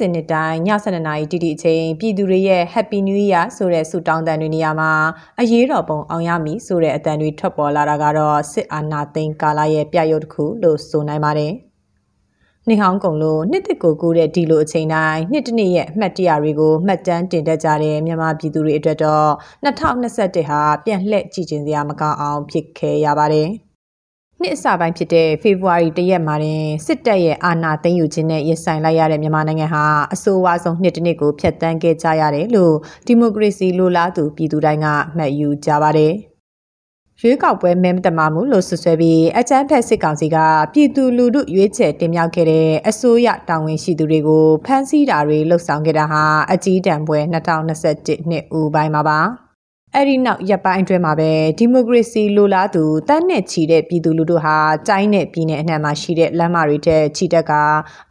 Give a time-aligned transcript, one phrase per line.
[0.00, 4.92] စ်စဉ်နှစ်တိုင်းည7:00နာရီတိတိအချိန်ပြည်သူတွေရဲ့ Happy New Year ဆိုတဲ့ဆုတောင်းတန်တွေနေရာမှာ
[5.40, 11.52] အရေးတော်ပုံအောင်ရမည်ဆိုတဲ့အတန်တွေထွက်ပေါ်လာတာကတော့စစ်အာဏာသိမ်းကာလရဲ့ပြရုပ်တစ်ခုလို့ဆိုနိုင်ပါတယ်။
[12.66, 19.30] နှစ်ဟောင်းကုံလို့နှစ်တစ်ကိုကူးတဲ့ဒီလိုအချိန်တိုင်းနှစ်တစ်နှစ်ရဲ့အမှတ်တရတွေကိုမှတ်တမ်းတင်တတ်ကြတဲ့မြန်မာပြည်သူတွေအတွက်တော့
[19.64, 23.50] 2021ဟာပြန်လှည့်ကြည့်ကျင်စရာမကောင်းအောင်ဖြစ်ခဲ့ရပါတယ်။
[24.42, 32.74] နှစ်အစပိုင်းဖြစ်တဲ့ဖေဖော်ဝါရီတရက်မှာတင်စစ်တပ်ရဲ့အာဏာသိမ်းယူခြင်းနဲ့ရင်ဆိုင်လိုက်ရတဲ့မြန်မာနိုင်ငံဟာအဆိုးဝါးဆုံးနှစ်တစ်နှစ်ကိုဖျက်ဆီးခဲ့ကြရတယ်လို့
[33.06, 36.14] ဒီမိုကရေစီလိုလားသူပြည်သူတိုင်းကမှတ်ယူကြပါတယ်။
[37.20, 40.36] ရွေးကောက်ပွဲမဲမတမာမှုလို့ဆွဆွဲပြီးအကြမ်းဖက်စစ်ကောင်စီက
[40.72, 46.22] ပြည်သူလူထုရွေးချယ်တင်မြှောက်ခဲ့တဲ့အစိုးရတာဝန်ရှိသူတွေကိုဖမ်းဆီးတာတွေလှုပ်ဆောင်ခဲ့တာဟာ
[46.52, 47.18] အကြီးတန်းပွဲ
[47.72, 49.20] 2021နှစ်ဦးပိုင်းမှာပါ။
[49.96, 54.56] အဲ့ဒီနောက်ရပ်ပိုင်းအတွင်းမှာပဲဒီမိုကရေစီလိုလားသူတန်းနဲ့ချီတဲ့ပြည်သူလူထုဟာ
[54.88, 57.52] တိုင်းနဲ့ပြည်နယ်အနှံ့မှာရှိတဲ့လမ်းမတွေတဲ့ချီတက်က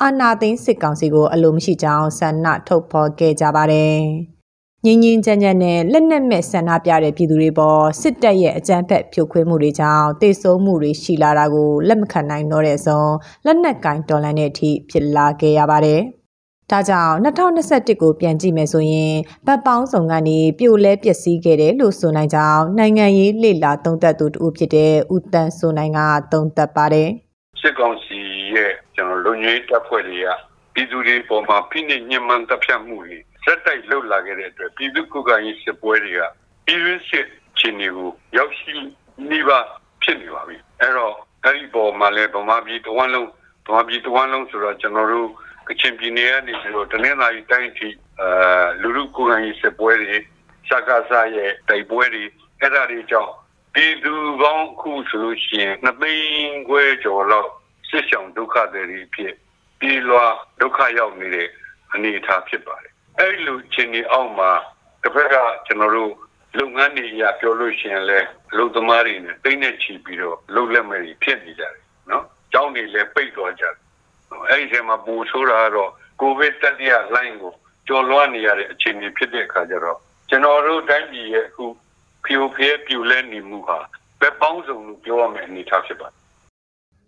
[0.02, 3.98] အာနာသိန်းစစ်ကောင်စီကိုအလိုမရှိကြောင်းဆန္ဒထုတ်ဖော်ခဲ့ကြပါတယ်။
[4.86, 13.02] ငင်းငင်းကြမ်းကြမ်းနဲ့လက်နက်မဲ့ဆန္ဒပြတဲ့ပြည်သူတွေပေါ်စစ်တပ်ရဲ့အကြမ်းဖက်ဖြိုခွင်းမှုတွေကြောင့်တေဆုံးမှုတွေရှိလာတာကိုလက်မခံနိုင်တော့တဲ့အစုံ
[13.46, 16.02] လက်နက်ကင်တော်လှန်တဲ့အထိဖြစ်လာခဲ့ရပါတယ်။
[16.72, 19.16] ဒါကြောင့်2021ကိုပြန်ကြည့်မယ်ဆိုရင်
[19.48, 26.00] ဗတ်ပေါင်းဆောင်ကနေပြိုလဲပျက်စီးခဲ့တယ်လို့ဆိုနိုင်ကြောင်းနိုင်ငံရေးလေလာသုံးသပ်သူတူဖြစ်တဲ့ဦးတန်းဆိုနိုင်က
[26.32, 27.10] သုံးသပ်ပါတယ်
[27.62, 28.20] စစ်ကောင်စီ
[28.56, 30.28] ရဲ့ကျွန်တော်လူမျိုးတပ်ဖွဲ့တွေက
[30.74, 36.22] ပြည်သူတွေပေါ်မှာဖိနှိပ်ညှဉ်းပန်းတပ်ဖြတ်မှုတွေစက်တိုက်လှုပ်လာခဲ့တဲ့အတွက်ပြည်သူ့ကိုယ်ကရေးစစ်ပွဲတွေက
[36.66, 37.28] ပြည်တွင်းစစ်
[37.60, 38.74] ချင်းတွေကိုရောက်ရှိ
[39.30, 39.60] နေပါ
[40.04, 41.14] ဖြစ်နေပါပြီအဲ့တော့
[41.44, 43.30] အဲ့ဒီပေါ်မှာလည်းဗမာပြည်တဝန်းလုံး
[43.68, 45.30] ဗမာပြည်တဝန်းလုံးဆိုတော့ကျွန်တော်တို့
[45.70, 47.90] ကချင်ပြည်နယ်ကနေပြီးတော့တနင်္လာရီတိုင်းထိ
[48.22, 50.18] အာလူလူကိုယ်တိုင်စစ်ပွဲတွေ
[50.70, 52.24] စကားစားရဲ့တိုက်ပွဲတွေ
[52.60, 53.32] အဲ့ဒါတွေကြောင့်
[53.76, 57.50] ပြည်သူကောင်းခုဆိုလို့ရှိရင်နှစ်သိန်းခွဲကျော်လောက်
[57.90, 59.34] စစ်ဆောင်ဒုက္ခတွေဖြစ်
[59.80, 60.26] ပြည်လွာ
[60.62, 61.48] ဒုက္ခရောက်နေတဲ့
[61.94, 64.52] အနေအထားဖြစ်ပါတယ်အဲ့လိုချင်းဒီအောက်မှာ
[65.04, 65.36] တစ်ဖက်က
[65.68, 66.14] ကျွန်တော်တို့
[66.58, 71.76] လုပ်ငန်းတွေရပြောလို့ရှိရင်လည်းလူသမားတွေနဲ့တိတ်နဲ့ချီပြီးတော့လှုပ်လက်မဲ့ဖြစ်နေကြတယ်
[72.10, 73.76] နော်။ကျောင်းတွေလည်းပိတ်သွားကြတယ်
[74.48, 75.92] အဲ့ဒီထဲမှာပူဆိုးတာကတော့
[76.22, 77.54] ကိုဗစ်တတိယလှိုင်းကို
[77.88, 79.98] ကျော်လွှားနေရတဲ့အခြေအနေဖြစ်တဲ့အခါကျတော့
[80.30, 81.66] ကျွန်တော်တို့တိုင်းပြည်ရဲ့အခု
[82.26, 83.80] ဖြိုဖျဲပြူလဲနေမှုဟာ
[84.20, 86.20] ဘယ်ပေါင်းစုံလို့ပြောရမယ့်အနေအထားဖြစ်ပါတယ်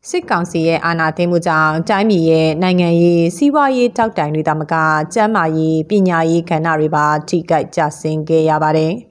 [0.09, 4.75] စစ်ကောင်စီရဲ့အာဏာသိမ်းမှုကြောင့်တိုင်းပြည်ရဲ့နိုင်ငံရေးစီးပွားရေးတောက်တိုင်တွေတမက
[5.13, 8.93] ကျန်းမာရေးပညာရေးကဏ္ဍတွေပါထိခိုက်ကျဆင်းခဲ့ရပါတယ်။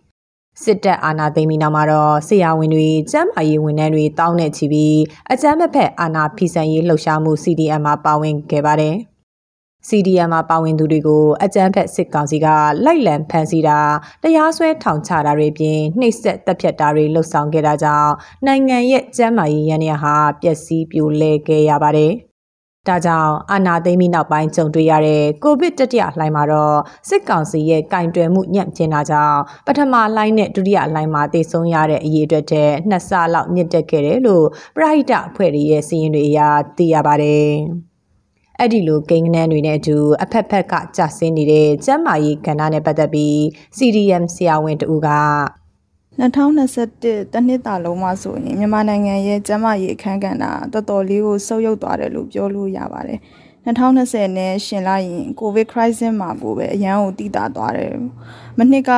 [0.65, 4.99] စစ်တပ်အာဏာသိမ်းပြီးနောက်မှာတော့ဆရာဝန်တွေကျန်းမာရေးဝန်ထမ်းတွေတောင်းနေချီပြီး
[5.33, 8.97] အကြမ်းမဖက်အာဏာဖီဆန်ရေးလှုပ်ရှားမှု CDM မှာပါဝင်ခဲ့ပါတယ်။
[9.89, 12.47] CDM မှာပါဝင်သူတွေကိုအကြမ်းဖက်စစ်ကောင်စီက
[12.85, 13.79] လိုက်လံဖမ်းဆီးတာ
[14.23, 18.13] တရားစွဲထောင်ချတာတွေပြင်နှိပ်စက်တပ်ဖြတ်တာတွေလှုပ်ဆောင်ခဲ့တာကြောင့်
[18.47, 22.15] နိုင်ငံရဲ့ကျန်းမာရေးရန်ရဟာ ပျက်စီးပြိုလဲခဲ့ရပါတယ်။
[22.91, 26.79] ဒါကြောင့်အာနာသိမ်းပြီးနောက်ပိုင်းကြုံတွေ့ရတဲ့ကိုဗစ်တတိယလှိုင်းမှာတော့
[27.09, 34.47] စစ်ကောင်စီရဲ့ကင်တွယ်မှုညံ့ကျင်းတာကြောင့်ပထမလှိုင်းနဲ့ဒုတိယလှိုင်းမှာတည်ဆုံရတဲ့အရေးအတွက်တည်းနှစ်ဆလောက်မြင့်တက်ခဲ့တယ်လို့
[34.77, 36.41] ပရိဟိတအဖွဲ့တွေရဲ့စီးရင်တွေအရ
[36.77, 37.51] သိရပါတယ်။
[38.59, 43.37] အဲ့ဒီလိုကိန်းဂဏန်းတွေနဲ့အတူအဖက်ဖက်ကကြာဆင်းနေတဲ့ကျန်းမာရေးကဏ္ဍနဲ့ပတ်သက်ပြီး
[43.77, 45.09] CDM ဆရာဝန်တူက
[46.19, 53.19] 2021တနှစ်တာလုံးမှာဆိုရင်မြန်မာနိုင်ငံရဲ့ကျန်းမာရေးအခမ်းကဏ္ဍတော်တော်လေးကိုဆုပ်ယုပ်သွားတယ်လို့ပြောလို့ရပါတယ်
[53.67, 57.93] 2020နဲ့ရှင်လိုက်ရင်ကိုဗစ် crisis မှာကိုပဲအရန်ကိုတည်တာသွားတယ်
[58.59, 58.91] မနှစ်က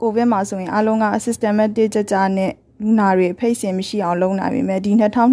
[0.00, 4.90] ကိုဗစ်မှာဆိုရင်အလုံးက systematic ကြကြနဲ့လူနာတွေဖိတ်စင်မရှိအောင်လုပ်နိုင်ပေမဲ့ဒီ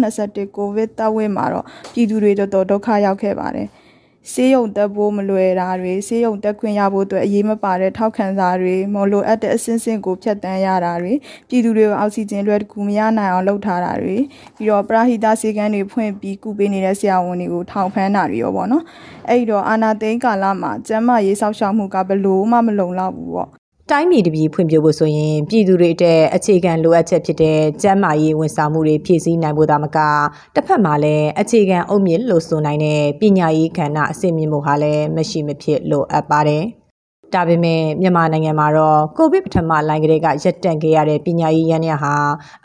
[0.08, 3.68] 2021ကိုဗစ်တပ်ဝဲမှာတော့ပြည်သူတွေတော်တော်ဒုက္ခရောက်ခဲ့ပါတယ်။
[4.32, 11.12] ဆေးရုံတက်ဖို့မလွယ်တာတွေဆေးရုံတက်ခွင့်ရဖို့အတွက်အရေးမပါတဲ့ထောက်ခံစာတွေမလိုအပ်တဲ့အဆင့်ဆင့်ကိုဖြတ်တန်းရတာတွေ
[11.48, 14.16] ပြည်သူတွေကိုအောက်ဆီဂျင်လွယ်တကူမရနိုင်အောင်လုပ်ထားတာတွေ
[14.56, 18.84] ပြီးတော့ပရဟိတဆေးကန်းတွေဖွင့်ပြီးကုပေးနေတဲ့ဆရာဝန်တွေကိုထောင်ဖမ်းတာတွေရောပေါ့နော်
[19.28, 23.59] အဲ့ဒီတော့အာနာသိန်းကာလမှာကျန်းမာရေးစောင့်ရှောက်မှုကဘလို့မှမလုံလောက်ဘူးပေါ့
[23.90, 29.98] တိုင်းပြည်တပြည်ဖွံ့ဖြိုးဖို့ဆိုရင်ပြည်သူတွေအတွက်အခြေခံလိုအပ်ချက်ဖြစ်တဲ့ကျန်းမာရေးဝန်ဆောင်မှုတွေဖြည့်ဆည်းနိုင်ဖို့သာမက
[30.54, 36.64] တစ်ဖက်မှာလည်းအခြေခံအုတ်မြစ်လို့ဆိုနိုင်တဲ့ပညာရေးကဏ္ဍအဆင့်မြင့်မှုဟာလည်းမရှိမဖြစ်လိုအပ်ပါတယ်။
[37.34, 42.14] ဒါပေမဲ့မြန်မာနိုင်ငံမှာတော့ကိုဗစ်ပထမလိုင်းကလေးကရပ်တန့်ခဲ့ရတဲ့ပညာရေးရန်ရဟာ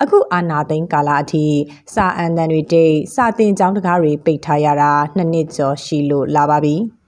[0.01, 1.45] အခုအာဏာသိမ်းကာလအထိ
[1.93, 6.75] စာအန်တန်တွေတိတ်စာသင်ကျောင်းတကားတွေပိတ်ထားရတာနှစ်နှစ်ကျော်ရှိလို့လာပါပြီ။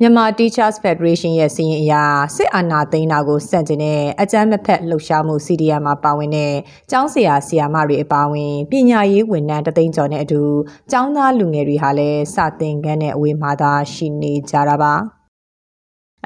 [0.00, 1.94] မြန်မာ Teachers Federation ရဲ့စီရင်အရ
[2.36, 6.54] စစ်အာဏာသိမ်းတာကိုစန့်ကျင်တဲ့အကြမ်းမဖက်လှုပ်ရှားမှု CDM မှာပါဝင်တဲ့
[6.90, 10.42] ကျောင်းဆရာဆရာမတွေအပါအဝင်ပညာရေးဝန်ထမ်းတသိန်းကျော်နဲ့အတူ
[10.90, 14.94] ကျောင်းသားလူငယ်တွေဟာလည်းစတင်ခန်းတဲ့အဝေးမှာသာရှိနေကြတာပါ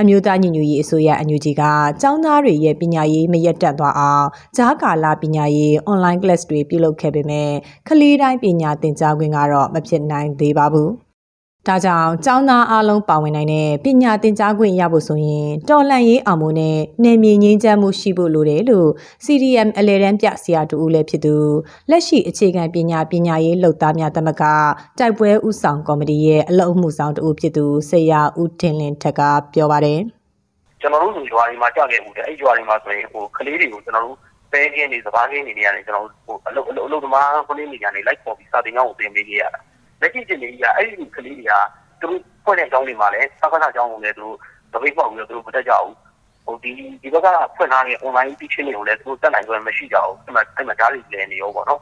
[0.01, 1.63] အမျိုးသားညီညွတ်ရေးအစိုးရအန်ယူဂျီက
[2.03, 4.27] ကျောင်းသားတွေရဲ့ပညာရေးမရက်တက်သွားအောင်
[4.57, 7.51] ဂျားကာလာပညာရေး online class တွေပြုလုပ်ခဲ့ပေမဲ့
[7.89, 10.93] ကလေးတိုင်းပညာသင်ကြားခွင့်ကတော့မဖြစ်နိုင်သေးပါဘူး။
[11.69, 18.88] ဒါကြောင့်ကျောင်းသားအလုံးပါဝင်နိုင်တဲ့ပညာသင်ကြားခွင့်ရဖို့ဆိုရင်တော်လှန်ရေးအောင်မို့နဲ့နယ်မြေငြိမ်းချမ်းမှုရှိဖို့လိုတယ်လို့
[19.25, 21.37] CDM အလဲတန်းပြဆရာတူဦးလည်းဖြစ်သူ
[21.91, 24.43] လက်ရှိအခြေခံပညာပညာရေးလှုပ်သားများတမက
[24.99, 29.20] တိုက်ပွဲဥဆောင်ကော်မတီရဲ့အလုပ်မှုဆောင်တူဖြစ်သူဆရာဦးထင်လင်းထက်က
[29.55, 30.00] ပြောပါတယ်
[30.81, 34.17] ကျွန်တော်တို့လူရွာတွေမှာကြောက်ခဲ့မှုတယ်အဲ့ရွာတွေမှာဆိုရင်ဟိုကလေးတွေကိုကျွန်တော်တို့
[34.53, 39.61] ပဲကင်းနေစပါးကင်းနေနေရတယ်ကျွန်တော်တို့ဟိုအလုပ်အလုပ်အလုပ်သမားကလေးတွေကနေလိုက်ပေါ်ပြီးစာတင်ကြောင်းကိုသင်ပေးခဲ့ရတာ
[40.02, 41.52] လက်ရှိချင်းလေးကအဲ့ဒီကလေးတွေက
[42.00, 44.37] သူတို့ဖွင့်တဲ့ကျောင်းတွေမှာလည်းသက္ကသကျောင်းကိုလည်းသူတို့
[44.72, 45.94] တပိတ်ပေါက်ပြီးတော့သူတို့မတက်ကြဘူး
[46.46, 46.72] ဟိုဒီ
[47.02, 47.26] ဒီဘက်က
[47.56, 51.81] ဖွင့်ထားတဲ့ online teaching တွေကိုလည်းသူတို့တက်နိုင်ကြမရှိကြဘူးအဲ့မှာအဲ့မှာဓာတ်တွေလည်းနေရောပေါ့နော်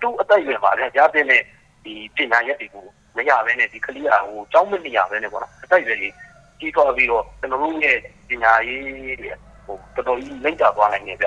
[0.00, 1.42] သူအသက်အရွယ်မှာလည်းကြားတဲ့နဲ့
[1.84, 2.84] ဒီပညာရက်တွေကို
[3.16, 6.14] မရဘဲနဲ့ဒီကလေးကဟိုကျောင်းမနေရဘဲနဲ့ပေါ့နော်အသက်အရွယ်ကြီး
[6.60, 7.96] ကြီးထွားပြီးတော့ကျွန်တော်တို့ရဲ့
[8.28, 9.30] ပညာရေးတွေ
[9.66, 11.26] ဟိုတော်တော်ကြီးလိမ့်တာသွားနိုင်နေပြ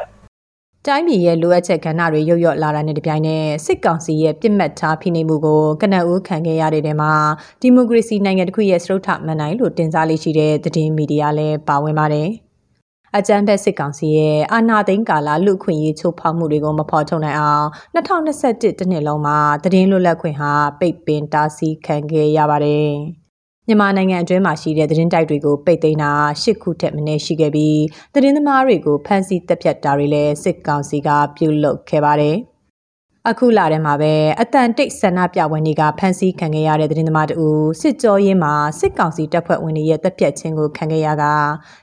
[0.88, 7.14] တိုင်းပြည်ရဲ့လိုအပ်ချက်ကဏ္ဍတွေရုပ်ရော့လာတာနဲ့တပြိုင်နက်စစ်ကောင်စီရဲ့ပြစ်မှတ်ထားဖိနှိပ်မှုကိုကနအူးခံခဲ့ရတဲ့တဲမှာ
[7.62, 12.30] ဒီမိုကရေစီနိုင်ငံတစ်ခုရဲ့စရုပ်ထမှန်နိုင်လို့တင်စားလေးရှိတဲ့သတင်းမီဒီယာလည်းပါဝင်ပါတယ်။
[13.18, 22.94] အကြမ်းဖက်စစ်ကောင်စီရဲ့အာဏာသိမ်းကာလလူခွင့်ရေးချိုးဖောက်မှုတွေကိုမဖော်ထုတ်နိုင်အောင်2021တနှစ်လုံးမှာသတင်းလွတ်လပ်ခွင့်ဟာပိတ်ပင်တားဆီးခံခဲ့ရပါတယ်။
[23.68, 26.12] မြန်မာနိုင်ငံအတွင်းမှာရှိတဲ့သတင်းတိုက်တွေကိုပိတ်သိမ်းတာ
[26.42, 27.82] ၈ခုထက်မနည်းရှိခဲ့ပြီး
[28.14, 32.38] သတင်းသမားတွေကိုဖမ်းဆီးတပ်ဖြတ်တာတွေလည်းစစ်ကောင်စီကပြုလုပ်ခဲ့ပါတယ်။
[33.30, 37.48] အခုလာတဲ့မှာပဲအတန်တိတ်ဆန္ဒပြပွဲတွေကဖမ်းဆီးခံခဲ့ရတဲ့သတင်းသမားတူ
[37.82, 41.24] စစ်ကြောရင်းမှာစစ်ကောင်စီတပ်ဖွဲ့ဝင်တွေရဲ့တပ်ဖြတ်ခြင်းကိုခံခဲ့ရက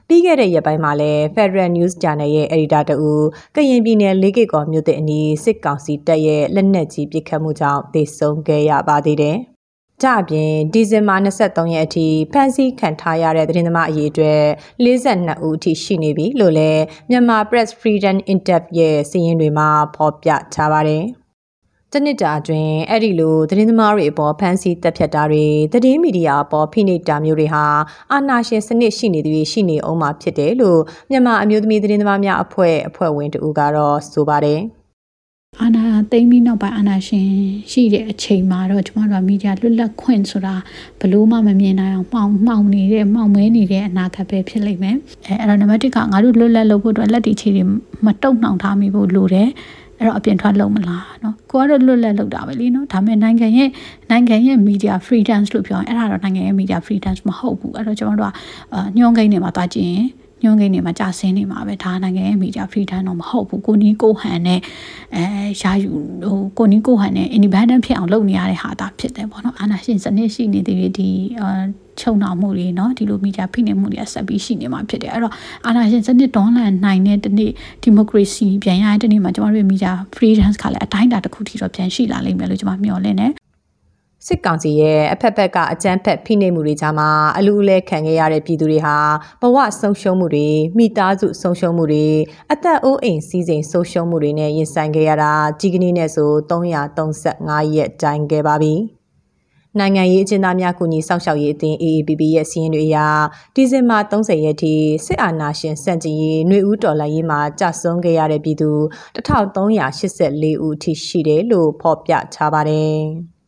[0.08, 3.10] ပြီးခဲ့တဲ့ရက်ပိုင်းမှာလည်း Federal News Channel ရဲ့ editor တူ
[3.56, 9.38] ကရင်ပြည်နယ်လေးကိကောမြို့တဲ့အနီးစစ်ကောင်စီတပ်ရဲ့လက်နက်ကြီးပစ်ခတ်မှုကြောင့်ဒေဆုံးခဲ့ရပါသေးတယ်။
[10.02, 14.42] ကြအပြင်ဒီဇင်ဘာ23ရက်အထိဖမ်းဆီးခံထားရတဲ့သတင်းသမားအရေးအတွက်
[14.84, 21.04] 42ဦးအထိရှိနေပြီလို့လည်းမြန်မာ Press Freedom Interview ရဲ့စာရင်းတွေမှာဖော်ပြထားပါတယ်။
[21.92, 27.64] တနစ်တာအတွင်းအဲ့ဒီလိုသတင်းသမားတွေအပေါ်ဖမ်းဆီးတပ်ဖြတ်တာတွေသတင်းမီဒီယာအပေါ်ဖိနှိပ်တာမျိုးတွေဟာ
[28.12, 30.80] အာဏာရှင်စနစ်ရှိနေသူတွေရှိနေအောင်မှာဖြစ်တယ်လို့
[31.10, 34.60] မြန်မာအမျိုးသမီးသတင်းသမားများအဖွဲ့အဖွဲ့ဝင်တူကတော့ဆိုပါတယ်။
[35.61, 37.27] အာဏာသိမ်းပြီးနောက်ပိုင်းအာဏာရှင်
[37.71, 40.55] ရှိတဲ့အချိန်မှာတော့ကျမတို့ကမီဒီယာလွတ်လပ်ခွင့်ဆိုတာ
[40.99, 44.95] ဘလို့မှမမြင်နိုင်အောင်မှောင်မှောင်နေတဲ့မှောင်မဲနေတဲ့အနာဂတ်ပဲဖြစ်လိမ့်မယ်
[45.27, 47.63] အဲအဲ့တော့နံပါတ်1ကငါတို့လွတ်လပ်လုပ်ဖို့အတွက်လက်တီချီတွေ
[48.05, 49.49] မတုံ့နှောင်ထားမိဖို့လိုတယ်
[49.97, 53.69] အဲ့တော့အပြင်ထွက်လုံးမလားเนาะကိုကတော့လွတ်လပ်လုပ်တာပဲလीเนาะဒါပေမဲ့နိုင်ငံရဲ့
[54.09, 58.33] နိုင်ငံရဲ့ media freedom လို့ပြောရင်အဲ့ဒါတော့နိုင်ငံရဲ့ media freedom မဟုတ်ဘူးအဲ့တော့ကျွန်တော်တို့က
[58.97, 60.05] ညှိုးကိန်းတွေမှာတွားကြည့်ရင်
[60.43, 64.59] ညွှန်းကိန်းတွေမှာကြာဆင်းနေမှာပဲဒါနိုင်ငံရဲ့ media freedom တော့မဟုတ်ဘူးကိုနီးကိုဟန်နဲ့
[65.15, 65.23] အဲ
[65.61, 65.91] ရာယူ
[66.27, 71.09] ဟိုကိုနီးကိုဟန်နဲ့ independent ဖြစ်အောင်လုပ်နေရတဲ့ဟာတာဖြစ်တယ်ပေါ့နော်အာဏာရှင်စနစ်ရှိနေသေးတယ်ဒီ
[71.41, 71.49] အာ
[71.99, 75.33] ချုံနှောင်မှုတွေเนาะဒီလိုမီဒီယာဖိနှိပ်မှုတွေဆက်ပြီးရှိနေမှာဖြစ်တယ်အဲ့တော့
[75.65, 77.51] အာဏာရှင်စနစ်တွန်းလှန်နိုင်တဲ့ဒီနေ့
[77.83, 83.31] ဒီမိုကရေစီပြန်ရတဲ့ဒီနေ့မှာကျမတို့မီဒီယာ freedom ကလည်းအတိုင်းအတာတစ်ခုထိတော့ပြန်ရှိလာလိမ့်မယ်လို့ကျမမျှော်လင့်တယ်
[84.26, 87.08] စစ်ကောင်စီရဲ့အဖက်ဖက်ကအကြမ်းဖက်ဖိနှိပ်မှုတွေကြားမှာ
[87.38, 88.96] အလူအလဲခံခဲ့ရတဲ့ပြည်သူတွေဟာ
[89.40, 90.48] ဘဝဆုံးရှုံးမှုတွေ
[90.78, 92.06] မိသားစုဆုံးရှုံးမှုတွေ
[92.52, 98.74] အသက်အိုးအိမ်စီးစိမ်ဆုံးရှုံးမှုတွေနဲ့ရင်ဆိုင်ခဲ့ရတာကြီးကနေ့နဲ့ဆို335ရက်တိုင်ခဲ့ပါပြီ။
[99.78, 102.98] နိုင်ငံရေးအကျဉ်းသားများကူညီစောင့်ရှောက်ရေးအသင်း AAPP ရဲ့စီးရင်တွေအရ
[103.54, 104.74] ဒီဇင်ဘာ30ရက်ထိ
[105.06, 108.70] စစ်အာဏာရှင်စန့်ကျင်ရေးຫນွေဦးတော်လှန်ရေးမှာကြာဆုံးခဲ့ရတဲ့ပြည်သူ
[109.16, 113.00] 1384ဦးအထိရှိတယ်လို့ဖော်ပြထားပါတယ်။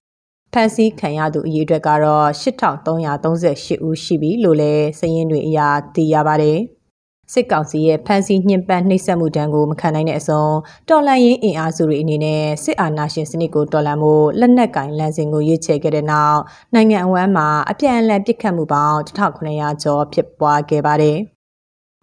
[0.52, 6.58] ဖမ်းဆီးခံရသူအရေအတွက်ကတော့8338ဦးရှိပြီလို့လည်းစည်ရင်းတွေအရာသိရပါတယ်။
[7.32, 10.44] စစ်ကောင်စီရဲ့ဖမ်းဆီးညှဉ်းပန်းနှိပ်စက်မှုတန်းကိုမခံနိုင်တဲ့အစုံ
[10.88, 16.40] တော်လှန်ရေးအင်အားစုတွေအနေနဲ့စစ်အာဏာရှင်စနစ်ကိုတော်လှန်ဖို့လက်နက်ကင်လမ်းစဉ်ကိုရွေးချယ်ခဲ့တဲ့နောက်
[16.74, 21.18] နိုင်ငံအဝန်းမှာအပြန်အလှန်ပစ်ခတ်မှုပေါင်း1900ကျော်ဖြစ်ပွားခဲ့ပါတယ်။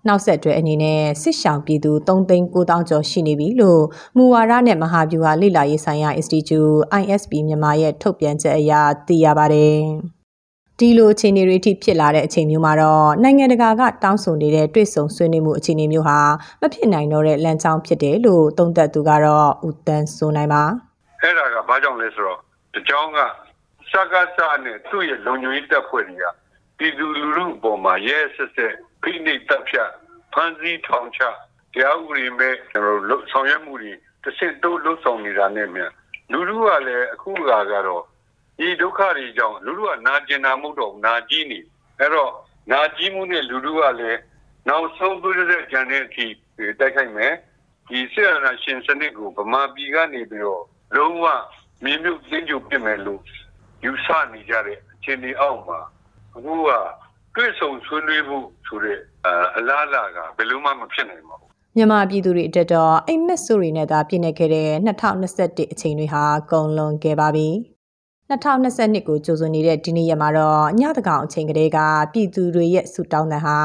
[0.10, 3.84] နောက်ဆက်တွဲအနေနဲ့စစ်ရှောင်ပြည်သူ3သိန်း9000ကျော်ရှိနေပြီလို့
[4.18, 8.74] မူဝါဒနဲ့မဟာဗျူဟာလေ့လာရေးဆိုင်ရာ Institute ISP မြန်မာရဲ့ထုတ်ပြန်ချက်အရ
[9.08, 9.80] သိရပါတယ်။
[10.80, 16.20] ဒီလိုအခြေအနေတွေအထိဖြစ်လာတဲ့အချိန်မျိုးမှာတော့နိုင်ငံတကာကတောင်းဆိုနေတဲ့တွေ့ဆုံဆွေးနွေးမှုအခြေအနေမျိုးဟာ
[16.62, 20.64] မဖြစ်နိုင်တော့တဲ့လမ်းကြောင်းဖြစ်တယ်လို့သုံးသပ်သူကတော့ဦးတန်းဆိုနိုင်ပါ
[21.22, 22.40] အဲ့ဒါကဘာကြောင့်လဲဆိုတော့
[22.74, 23.20] တကြောင်က
[23.92, 26.26] စကားစနဲ့သူ့ရဲ့လုံခြုံရေးတပ်ဖွဲ့တွေက
[26.78, 29.92] ပြည်သူလူထုအပေါ်မှာရဲဆက်ဆက် ဖိနှိပ်တပ်ဖြတ်
[30.34, 31.22] ဖမ်းဆီးထောင်ချ
[31.74, 35.92] တရားဥပဒေမဲ့ကျွန်တော်တို့ဆောင်ရွက်မှုတွေတစ်ဆင့်တိုးလှုပ်ဆောင်နေတာနဲ့မြန်
[36.32, 38.04] လူလူကလည်းအခုကကတော့
[38.58, 41.60] ဒီဒုက္ခတွေကြောင့်လူလူကနာကျင်တာမဟုတ်တော့နာကြီးနေ
[42.00, 42.32] အဲ့တော့
[42.72, 44.20] နာကြီးမှုနဲ့လူလူကလည်း
[44.68, 46.26] နောက်ဆုံးပြည့်တဲ့ဂျန်တဲ့အထိ
[46.80, 47.34] တိုက်ခိုက်မယ်
[47.90, 50.64] ဒီဆရာနာရှင်စနစ်ကိုဗမာပြည်ကနေပြီးတော့
[50.96, 51.26] လုံးဝ
[51.84, 53.22] မြင်းမြုပ်ကျင်းကျုပ်ပြင်မယ်လို့
[53.86, 55.80] ယူဆနေကြတဲ့အခြေအနေအောက်မှာ
[56.36, 56.70] အခုက
[57.40, 58.98] တွေ့ဆုံဆွေးနွေးဖို့ဆိုတဲ့
[59.58, 67.50] အလားအလာကဘယ်လိုမှမဖြစ်နိုင်ပါဘူးမြန်မာပြည်သူတွေအတွက်တော့အိမ်မက်ဆိုတွေနဲ့သာပြည်နေခဲ့တဲ့2021အချိန်တွေဟာကုန်လွန်ခဲ့ပါပြီ
[68.30, 71.80] 2022ကိုကြိုဆိုနေတဲ့ဒီနေ့ရက်မှာတော့ညတကောင်အချိန်ကလေးက
[72.14, 73.58] ပြည်သူတွေရဲ့ဆူတောင်းတဲ့ဟာ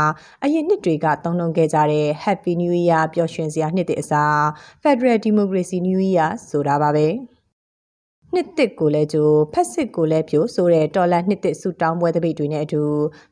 [0.44, 4.40] အရင်နှစ်တွေကသုံးနှုန်းခဲ့ကြတဲ့ Happy New Year ပျော်ရွှင်စရာနှစ်သစ်အစား
[4.82, 7.06] Federal Democracy New Year ဆိုတာပါပဲ
[8.34, 12.82] နှစ်သစ်ကိုလည်းကြိုဖက်စစ်ကိုလည်းပြိုဆိုတဲ့တော်လန်နှစ်သစ်ဆူတောင်းပွဲတပိတ်တွေနဲ့အတူ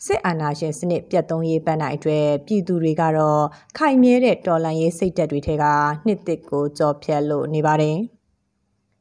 [0.07, 3.45] စစ်အာဏာရှင်စနစ်ပြတ်သုံးရေးပန်းနိုင်အတွက်ပြည်သူတွေကတော့
[3.79, 5.65] ခိုင်မြဲတဲ့တော်လန်ရေးစိတ်ဓာတ်တွေထဲက
[6.07, 7.97] နှစ်သစ်ကိုကြော်ဖြတ်လို့နေပါတယ်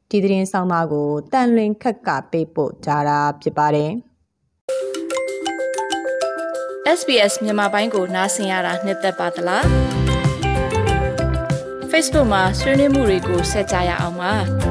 [0.10, 3.92] ဒီသတင်းဆောင်မကိုတန်လွင်ခက်ကပေးပို့ကြတာဖြစ်ပါတယ်
[6.98, 9.66] SBS မြန်မာပိုင်းကိုနားဆင်ရတာနှစ်သက်ပါတလား
[11.92, 14.71] Facebook မှာဆွေးနွေးမှုတွေကိုဆက်ကြရအောင်ပါ